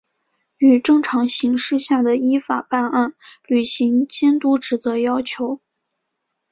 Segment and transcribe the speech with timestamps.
[0.57, 3.13] 与正常形势下的依法办案、
[3.45, 5.61] 履行监督职责要求